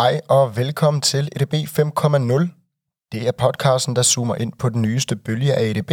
Hej 0.00 0.20
og 0.28 0.56
velkommen 0.56 1.00
til 1.00 1.28
EDB 1.36 1.54
5.0. 1.54 3.08
Det 3.12 3.28
er 3.28 3.32
podcasten, 3.38 3.96
der 3.96 4.02
zoomer 4.02 4.34
ind 4.34 4.52
på 4.52 4.68
den 4.68 4.82
nyeste 4.82 5.16
bølge 5.16 5.54
af 5.54 5.62
EDB, 5.62 5.90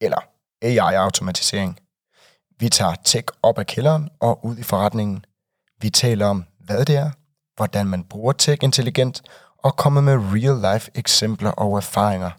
eller 0.00 0.18
AI-automatisering. 0.62 1.78
Vi 2.60 2.68
tager 2.68 2.94
tech 3.04 3.24
op 3.42 3.58
af 3.58 3.66
kælderen 3.66 4.08
og 4.20 4.44
ud 4.44 4.56
i 4.56 4.62
forretningen. 4.62 5.24
Vi 5.80 5.90
taler 5.90 6.26
om, 6.26 6.44
hvad 6.64 6.84
det 6.84 6.96
er, 6.96 7.10
hvordan 7.56 7.86
man 7.86 8.04
bruger 8.04 8.32
tech 8.32 8.64
intelligent, 8.64 9.22
og 9.58 9.76
kommer 9.76 10.00
med 10.00 10.16
real-life 10.16 10.90
eksempler 10.94 11.50
og 11.50 11.76
erfaringer. 11.76 12.30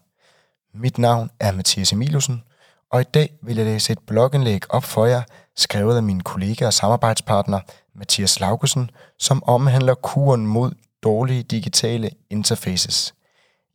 Mit 0.74 0.98
navn 0.98 1.30
er 1.40 1.52
Mathias 1.52 1.92
Emilusen, 1.92 2.44
og 2.92 3.02
i 3.02 3.06
dag 3.14 3.34
vil 3.44 3.56
jeg 3.56 3.66
læse 3.66 3.94
et 3.94 4.00
blogindlæg 4.00 4.74
op 4.74 4.84
for 4.84 5.06
jer, 5.06 5.22
skrevet 5.56 5.98
af 5.98 6.04
min 6.04 6.22
kollega 6.22 6.66
og 6.66 6.74
samarbejdspartner 6.74 7.60
Mathias 7.96 8.40
Laugesen, 8.40 8.90
som 9.20 9.44
omhandler 9.44 9.94
kuren 9.94 10.48
mod 10.48 10.72
dårlige 11.04 11.44
digitale 11.44 12.10
interfaces. 12.30 13.14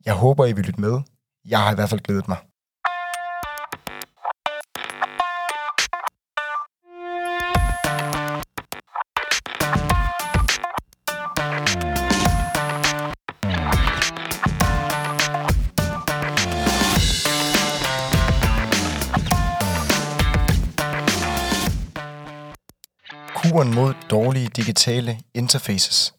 Jeg 0.05 0.13
håber, 0.13 0.45
I 0.45 0.53
vil 0.53 0.65
lytte 0.65 0.81
med. 0.81 1.01
Jeg 1.45 1.59
har 1.59 1.71
i 1.71 1.75
hvert 1.75 1.89
fald 1.89 2.01
glædet 2.01 2.27
mig. 2.27 2.37
Kuren 23.35 23.75
mod 23.75 23.93
dårlige 24.09 24.47
digitale 24.47 25.19
interfaces. 25.33 26.16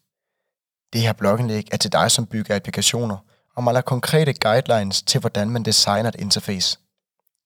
Det 0.93 1.01
her 1.01 1.13
blogindlæg 1.13 1.67
er 1.71 1.77
til 1.77 1.91
dig, 1.91 2.11
som 2.11 2.25
bygger 2.27 2.55
applikationer 2.55 3.17
og 3.55 3.63
maler 3.63 3.81
konkrete 3.81 4.33
guidelines 4.33 5.01
til, 5.01 5.19
hvordan 5.19 5.49
man 5.49 5.63
designer 5.63 6.09
et 6.09 6.15
interface. 6.15 6.79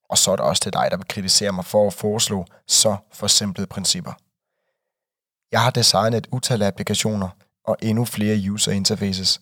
Og 0.09 0.17
så 0.17 0.31
er 0.31 0.35
det 0.35 0.45
også 0.45 0.61
til 0.61 0.73
dig, 0.73 0.87
der 0.91 0.97
vil 0.97 1.07
kritisere 1.07 1.51
mig 1.51 1.65
for 1.65 1.87
at 1.87 1.93
foreslå 1.93 2.45
så 2.67 2.97
forsimplede 3.11 3.67
principper. 3.67 4.13
Jeg 5.51 5.61
har 5.61 5.69
designet 5.69 6.17
et 6.17 6.27
utal 6.31 6.61
af 6.61 6.67
applikationer 6.67 7.29
og 7.65 7.77
endnu 7.81 8.05
flere 8.05 8.51
user 8.51 8.71
interfaces. 8.71 9.41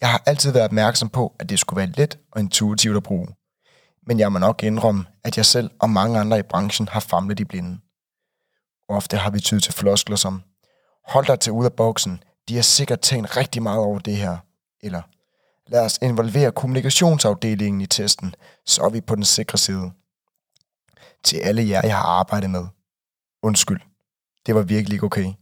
Jeg 0.00 0.10
har 0.10 0.22
altid 0.26 0.52
været 0.52 0.64
opmærksom 0.64 1.08
på, 1.08 1.36
at 1.38 1.48
det 1.48 1.58
skulle 1.58 1.78
være 1.78 1.92
let 1.96 2.18
og 2.32 2.40
intuitivt 2.40 2.96
at 2.96 3.02
bruge. 3.02 3.28
Men 4.06 4.18
jeg 4.18 4.32
må 4.32 4.38
nok 4.38 4.62
indrømme, 4.62 5.04
at 5.24 5.36
jeg 5.36 5.46
selv 5.46 5.70
og 5.80 5.90
mange 5.90 6.18
andre 6.18 6.38
i 6.38 6.42
branchen 6.42 6.88
har 6.88 7.00
famlet 7.00 7.40
i 7.40 7.44
blinde. 7.44 7.78
Ofte 8.88 9.16
har 9.16 9.30
vi 9.30 9.40
tydet 9.40 9.62
til 9.62 9.72
floskler 9.72 10.16
som, 10.16 10.42
hold 11.04 11.26
dig 11.26 11.40
til 11.40 11.52
ud 11.52 11.64
af 11.64 11.72
boksen, 11.72 12.22
de 12.48 12.54
har 12.54 12.62
sikkert 12.62 13.00
tænkt 13.00 13.36
rigtig 13.36 13.62
meget 13.62 13.78
over 13.78 13.98
det 13.98 14.16
her. 14.16 14.38
Eller, 14.80 15.02
lad 15.66 15.84
os 15.84 15.98
involvere 16.02 16.52
kommunikationsafdelingen 16.52 17.80
i 17.80 17.86
testen, 17.86 18.34
så 18.66 18.82
er 18.82 18.90
vi 18.90 19.00
på 19.00 19.14
den 19.14 19.24
sikre 19.24 19.58
side. 19.58 19.92
Til 21.24 21.36
alle 21.36 21.68
jer, 21.68 21.80
jeg 21.84 21.96
har 21.96 22.04
arbejdet 22.04 22.50
med. 22.50 22.66
Undskyld. 23.42 23.80
Det 24.46 24.54
var 24.54 24.62
virkelig 24.62 24.94
ikke 24.94 25.06
okay. 25.06 25.32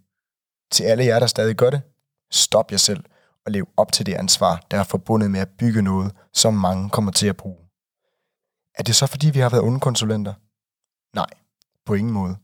Til 0.70 0.84
alle 0.84 1.04
jer, 1.04 1.18
der 1.18 1.26
stadig 1.26 1.56
gør 1.56 1.70
det, 1.70 1.82
stop 2.30 2.70
jer 2.70 2.78
selv 2.78 3.04
og 3.46 3.52
lev 3.52 3.68
op 3.76 3.92
til 3.92 4.06
det 4.06 4.14
ansvar, 4.14 4.66
der 4.70 4.78
er 4.78 4.84
forbundet 4.84 5.30
med 5.30 5.40
at 5.40 5.48
bygge 5.58 5.82
noget, 5.82 6.12
som 6.32 6.54
mange 6.54 6.90
kommer 6.90 7.12
til 7.12 7.26
at 7.26 7.36
bruge. 7.36 7.56
Er 8.78 8.82
det 8.82 8.96
så 8.96 9.06
fordi, 9.06 9.30
vi 9.30 9.38
har 9.38 9.48
været 9.48 9.64
onde 9.64 9.80
konsulenter? 9.80 10.34
Nej, 11.16 11.30
på 11.86 11.94
ingen 11.94 12.12
måde. 12.12 12.36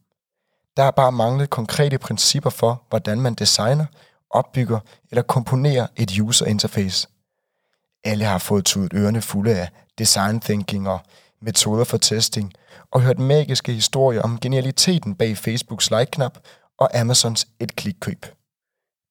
Der 0.76 0.82
er 0.82 0.90
bare 0.90 1.12
manglet 1.12 1.50
konkrete 1.50 1.98
principper 1.98 2.50
for, 2.50 2.82
hvordan 2.88 3.20
man 3.20 3.34
designer, 3.34 3.86
opbygger 4.30 4.80
eller 5.10 5.22
komponerer 5.22 5.86
et 5.96 6.18
user 6.20 6.46
interface. 6.46 7.08
Alle 8.04 8.24
har 8.24 8.38
fået 8.38 8.64
tudet 8.64 8.92
ørerne 8.94 9.22
fulde 9.22 9.60
af 9.60 9.68
design 9.98 10.40
thinking 10.40 10.88
og 10.88 11.00
metoder 11.40 11.84
for 11.84 11.96
testing, 11.96 12.52
og 12.90 13.00
hørt 13.02 13.18
magiske 13.18 13.72
historier 13.72 14.22
om 14.22 14.40
genialiteten 14.40 15.14
bag 15.14 15.36
Facebooks 15.36 15.90
like-knap 15.90 16.38
og 16.78 16.98
Amazons 16.98 17.48
et-klik-køb. 17.60 18.26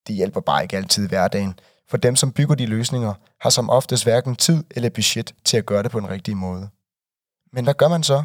Det 0.07 0.15
hjælper 0.15 0.41
bare 0.41 0.63
ikke 0.63 0.77
altid 0.77 1.05
i 1.05 1.07
hverdagen, 1.07 1.59
for 1.89 1.97
dem, 1.97 2.15
som 2.15 2.31
bygger 2.31 2.55
de 2.55 2.65
løsninger, 2.65 3.13
har 3.41 3.49
som 3.49 3.69
oftest 3.69 4.03
hverken 4.03 4.35
tid 4.35 4.63
eller 4.71 4.89
budget 4.89 5.33
til 5.45 5.57
at 5.57 5.65
gøre 5.65 5.83
det 5.83 5.91
på 5.91 5.99
den 5.99 6.09
rigtige 6.09 6.35
måde. 6.35 6.69
Men 7.53 7.63
hvad 7.63 7.73
gør 7.73 7.87
man 7.87 8.03
så? 8.03 8.23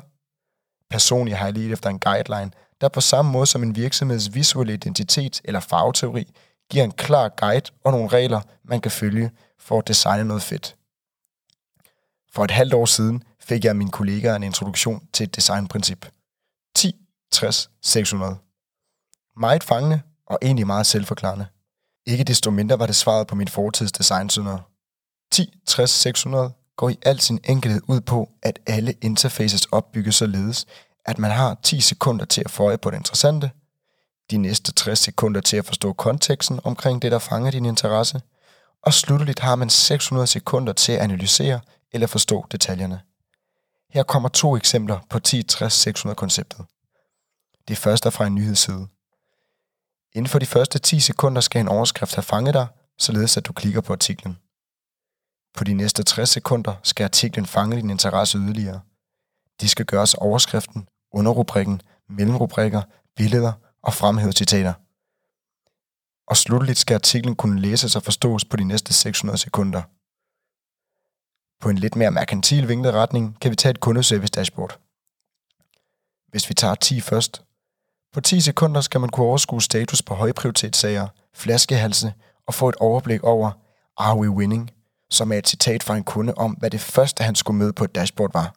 Personligt 0.91 1.37
har 1.37 1.47
jeg 1.47 1.55
lige 1.55 1.73
efter 1.73 1.91
en 1.91 1.99
guideline, 1.99 2.51
der 2.81 2.89
på 2.89 3.01
samme 3.01 3.33
måde 3.33 3.47
som 3.47 3.63
en 3.63 3.77
virksomheds 3.77 4.35
visuelle 4.35 4.75
identitet 4.75 5.41
eller 5.45 5.61
farveteori 5.61 6.33
giver 6.71 6.85
en 6.85 6.93
klar 6.93 7.29
guide 7.29 7.71
og 7.85 7.93
nogle 7.93 8.09
regler, 8.09 8.41
man 8.65 8.81
kan 8.81 8.91
følge 8.91 9.31
for 9.59 9.79
at 9.79 9.89
designe 9.89 10.25
noget 10.25 10.43
fedt. 10.43 10.77
For 12.33 12.45
et 12.45 12.51
halvt 12.51 12.75
år 12.75 12.87
siden 12.87 13.23
fik 13.41 13.65
jeg 13.65 13.77
min 13.77 13.79
mine 13.79 13.91
kollegaer 13.91 14.37
en 14.37 14.43
introduktion 14.43 15.09
til 15.13 15.25
et 15.25 15.37
designprincip. 15.37 16.11
10, 16.77 16.95
60, 17.33 17.71
600. 17.83 18.37
Meget 19.37 19.65
fangende 19.65 20.01
og 20.27 20.39
egentlig 20.43 20.67
meget 20.67 20.87
selvforklarende. 20.87 21.47
Ikke 22.07 22.25
desto 22.25 22.51
mindre 22.51 22.79
var 22.79 22.87
det 22.87 22.97
svaret 22.97 23.27
på 23.27 23.35
min 23.35 23.49
fortids 23.49 23.93
designsynder. 23.93 24.59
10, 25.33 25.59
60, 25.67 25.91
600 25.91 26.53
går 26.77 26.89
i 26.89 26.99
al 27.03 27.21
sin 27.21 27.41
enkelhed 27.45 27.81
ud 27.89 28.01
på, 28.01 28.31
at 28.43 28.59
alle 28.67 28.95
interfaces 29.01 29.65
opbygges 29.65 30.15
således, 30.15 30.67
at 31.05 31.19
man 31.19 31.31
har 31.31 31.57
10 31.63 31.81
sekunder 31.81 32.25
til 32.25 32.43
at 32.45 32.51
få 32.51 32.65
øje 32.65 32.79
på 32.79 32.91
det 32.91 32.97
interessante, 32.97 33.51
de 34.31 34.37
næste 34.37 34.73
60 34.73 34.99
sekunder 34.99 35.41
til 35.41 35.57
at 35.57 35.67
forstå 35.67 35.93
konteksten 35.93 36.61
omkring 36.65 37.03
det, 37.03 37.13
der 37.13 37.19
fanger 37.19 37.51
din 37.51 37.65
interesse, 37.65 38.23
og 38.83 38.95
slutteligt 38.95 39.41
har 39.41 39.57
man 39.57 39.71
600 39.71 40.27
sekunder 40.27 40.73
til 40.73 40.93
at 40.93 40.99
analysere 40.99 41.61
eller 41.93 42.07
forstå 42.07 42.47
detaljerne. 42.53 43.01
Her 43.91 44.03
kommer 44.03 44.29
to 44.29 44.57
eksempler 44.57 44.99
på 45.11 45.19
10-60-600 45.29 46.15
konceptet. 46.15 46.65
Det 47.69 47.79
første 47.79 48.07
er 48.07 48.11
fra 48.11 48.27
en 48.27 48.35
nyhedsside. 48.35 48.87
Inden 50.13 50.29
for 50.29 50.39
de 50.39 50.47
første 50.47 50.79
10 50.79 51.01
sekunder 51.01 51.41
skal 51.41 51.61
en 51.61 51.69
overskrift 51.69 52.15
have 52.15 52.23
fanget 52.23 52.55
dig, 52.55 52.67
således 52.99 53.37
at 53.37 53.47
du 53.47 53.53
klikker 53.53 53.81
på 53.81 53.93
artiklen. 53.93 54.39
På 55.55 55.65
de 55.65 55.75
næste 55.75 56.03
60 56.03 56.29
sekunder 56.29 56.75
skal 56.83 57.05
artiklen 57.05 57.47
fange 57.47 57.77
din 57.77 57.91
interesse 57.91 58.39
yderligere. 58.39 58.81
De 59.61 59.69
skal 59.69 59.87
gøres 59.87 60.15
overskriften, 60.15 60.89
underrubrikken, 61.13 61.81
mellemrubrikker, 62.09 62.83
billeder 63.17 63.53
og 63.85 63.95
fremhæve 63.95 64.33
citater. 64.33 64.73
Og 66.27 66.37
slutteligt 66.37 66.79
skal 66.79 66.95
artiklen 66.95 67.37
kunne 67.37 67.61
læses 67.61 67.97
og 67.97 68.03
forstås 68.03 68.45
på 68.45 68.57
de 68.57 68.65
næste 68.65 68.93
600 68.93 69.39
sekunder. 69.39 69.83
På 71.61 71.69
en 71.69 71.79
lidt 71.79 71.97
mere 71.97 72.11
merkantil 72.11 72.69
vinklet 72.69 72.95
retning 72.95 73.41
kan 73.41 73.51
vi 73.51 73.57
tage 73.57 73.71
et 73.71 73.81
kundeservice 73.81 74.31
dashboard. 74.31 74.79
Hvis 76.29 76.49
vi 76.49 76.55
tager 76.55 76.75
10 76.75 77.01
først. 77.01 77.43
På 78.13 78.21
10 78.21 78.41
sekunder 78.41 78.81
skal 78.81 79.01
man 79.01 79.11
kunne 79.11 79.27
overskue 79.27 79.63
status 79.63 80.03
på 80.03 80.15
højprioritetssager, 80.15 81.09
flaskehalse 81.35 82.15
og 82.47 82.55
få 82.55 82.69
et 82.69 82.77
overblik 82.77 83.23
over 83.25 83.51
Are 83.97 84.19
we 84.19 84.31
winning? 84.31 84.71
som 85.11 85.33
er 85.33 85.39
et 85.39 85.49
citat 85.49 85.83
fra 85.83 85.97
en 85.97 86.05
kunde 86.05 86.35
om, 86.35 86.53
hvad 86.53 86.71
det 86.71 86.81
første, 86.81 87.25
han 87.25 87.35
skulle 87.35 87.59
møde 87.59 87.73
på 87.73 87.85
et 87.85 87.95
dashboard 87.95 88.33
var. 88.33 88.55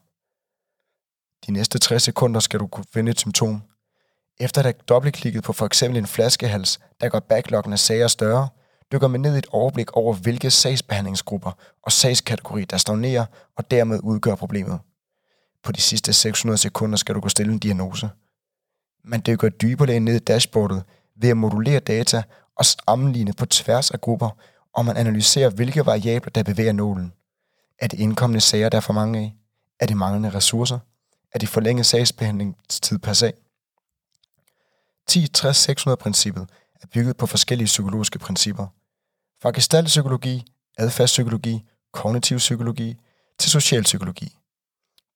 De 1.45 1.51
næste 1.51 1.79
60 1.79 2.03
sekunder 2.03 2.39
skal 2.39 2.59
du 2.59 2.67
kunne 2.67 2.85
finde 2.93 3.11
et 3.11 3.19
symptom, 3.19 3.61
efter 4.39 4.61
at 4.61 4.65
have 4.65 4.73
dobbeltklikket 4.89 5.43
på 5.43 5.53
for 5.53 5.65
eksempel 5.65 5.97
en 5.97 6.07
flaskehals, 6.07 6.79
der 7.01 7.09
gør 7.09 7.19
backloggen 7.19 7.73
af 7.73 7.79
sager 7.79 8.07
større, 8.07 8.49
dykker 8.91 9.07
man 9.07 9.21
ned 9.21 9.35
i 9.35 9.37
et 9.37 9.47
overblik 9.51 9.91
over, 9.91 10.13
hvilke 10.13 10.51
sagsbehandlingsgrupper 10.51 11.51
og 11.83 11.91
sagskategori, 11.91 12.65
der 12.65 12.77
stagnerer 12.77 13.25
og 13.57 13.71
dermed 13.71 13.99
udgør 14.03 14.35
problemet. 14.35 14.79
På 15.63 15.71
de 15.71 15.81
sidste 15.81 16.13
600 16.13 16.57
sekunder 16.57 16.97
skal 16.97 17.15
du 17.15 17.19
gå 17.19 17.29
stille 17.29 17.53
en 17.53 17.59
diagnose. 17.59 18.09
Man 19.03 19.23
dykker 19.27 19.49
dybere 19.49 19.99
ned 19.99 20.15
i 20.15 20.19
dashboardet 20.19 20.83
ved 21.15 21.29
at 21.29 21.37
modulere 21.37 21.79
data 21.79 22.23
og 22.55 22.65
sammenligne 22.65 23.33
på 23.33 23.45
tværs 23.45 23.91
af 23.91 24.01
grupper, 24.01 24.29
og 24.73 24.85
man 24.85 24.97
analyserer, 24.97 25.49
hvilke 25.49 25.85
variabler, 25.85 26.31
der 26.31 26.43
bevæger 26.43 26.71
nålen. 26.71 27.13
Er 27.79 27.87
det 27.87 27.99
indkommende 27.99 28.41
sager, 28.41 28.69
der 28.69 28.77
er 28.77 28.81
for 28.81 28.93
mange 28.93 29.19
af? 29.19 29.33
Er 29.79 29.85
det 29.85 29.97
manglende 29.97 30.29
ressourcer? 30.29 30.79
Er 31.33 31.39
det 31.39 31.49
forlænget 31.49 31.85
sagsbehandlingstid 31.85 32.99
per 32.99 33.13
sag? 33.13 33.33
10-60-600-princippet 35.11 36.45
er 36.81 36.87
bygget 36.93 37.17
på 37.17 37.25
forskellige 37.25 37.65
psykologiske 37.65 38.19
principper. 38.19 38.67
Fra 39.41 39.51
gestaltpsykologi, 39.51 40.45
adfærdspsykologi, 40.77 41.65
kognitiv 41.93 42.37
psykologi 42.37 42.97
til 43.39 43.51
socialpsykologi. 43.51 44.37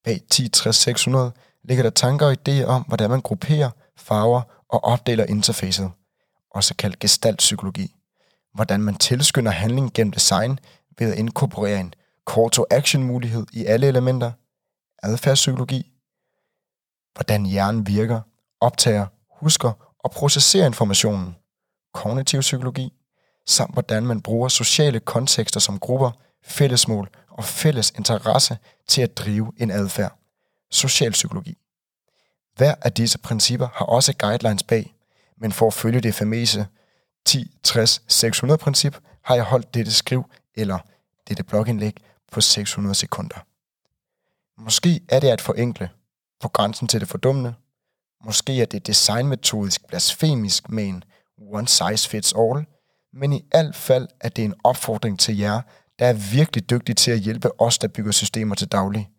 Bag 0.03 0.21
10-60-600 0.33 1.17
ligger 1.63 1.83
der 1.83 1.89
tanker 1.89 2.25
og 2.25 2.37
idéer 2.39 2.65
om, 2.65 2.81
hvordan 2.81 3.09
man 3.09 3.21
grupperer, 3.21 3.69
farver 3.97 4.41
og 4.69 4.83
opdeler 4.83 5.25
interfacet, 5.25 5.91
også 6.51 6.75
kaldt 6.75 6.99
gestaltpsykologi. 6.99 7.95
Hvordan 8.53 8.81
man 8.81 8.95
tilskynder 8.95 9.51
handling 9.51 9.93
gennem 9.93 10.11
design 10.11 10.59
ved 10.99 11.11
at 11.11 11.17
inkorporere 11.17 11.79
en 11.79 11.93
call-to-action 12.29 13.03
mulighed 13.03 13.45
i 13.53 13.65
alle 13.65 13.87
elementer, 13.87 14.31
adfærdspsykologi, 15.03 15.91
hvordan 17.13 17.45
hjernen 17.45 17.87
virker, 17.87 18.21
optager 18.59 19.05
husker 19.41 19.93
og 19.99 20.11
processerer 20.11 20.65
informationen, 20.65 21.35
kognitiv 21.93 22.41
psykologi, 22.41 22.93
samt 23.47 23.73
hvordan 23.73 24.05
man 24.05 24.21
bruger 24.21 24.47
sociale 24.47 24.99
kontekster 24.99 25.59
som 25.59 25.79
grupper, 25.79 26.11
fællesmål 26.43 27.09
og 27.29 27.43
fælles 27.43 27.91
interesse 27.91 28.57
til 28.87 29.01
at 29.01 29.17
drive 29.17 29.53
en 29.57 29.71
adfærd. 29.71 30.17
Socialpsykologi. 30.71 31.57
Hver 32.55 32.75
af 32.81 32.93
disse 32.93 33.17
principper 33.17 33.67
har 33.73 33.85
også 33.85 34.13
guidelines 34.13 34.63
bag, 34.63 34.95
men 35.37 35.51
for 35.51 35.67
at 35.67 35.73
følge 35.73 36.01
det 36.01 36.15
famøse 36.15 36.67
10-60-600 37.29 38.55
princip, 38.55 38.97
har 39.21 39.35
jeg 39.35 39.43
holdt 39.43 39.73
dette 39.73 39.93
skriv 39.93 40.25
eller 40.55 40.79
dette 41.27 41.43
blogindlæg 41.43 41.97
på 42.31 42.41
600 42.41 42.95
sekunder. 42.95 43.45
Måske 44.57 45.01
er 45.09 45.19
det 45.19 45.27
at 45.27 45.41
forenkle, 45.41 45.89
på 46.39 46.47
grænsen 46.47 46.87
til 46.87 46.99
det 46.99 47.07
fordummende. 47.07 47.53
Måske 48.25 48.61
er 48.61 48.65
det 48.65 48.87
designmetodisk 48.87 49.87
blasfemisk 49.87 50.69
med 50.69 50.83
en 50.83 51.03
one 51.53 51.67
size 51.67 52.09
fits 52.09 52.33
all, 52.33 52.65
men 53.13 53.33
i 53.33 53.45
alt 53.51 53.75
fald 53.75 54.07
er 54.21 54.29
det 54.29 54.45
en 54.45 54.53
opfordring 54.63 55.19
til 55.19 55.37
jer, 55.37 55.61
der 55.99 56.05
er 56.05 56.33
virkelig 56.33 56.69
dygtige 56.69 56.95
til 56.95 57.11
at 57.11 57.19
hjælpe 57.19 57.61
os, 57.61 57.77
der 57.77 57.87
bygger 57.87 58.11
systemer 58.11 58.55
til 58.55 58.67
daglig. 58.67 59.09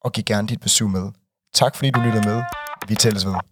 og 0.00 0.12
giv 0.12 0.24
gerne 0.24 0.48
dit 0.48 0.60
besøg 0.60 0.88
med. 0.88 1.10
Tak 1.54 1.76
fordi 1.76 1.90
du 1.90 2.00
lyttede 2.00 2.28
med. 2.28 2.42
Vi 2.88 2.94
tælles 2.94 3.26
ved. 3.26 3.51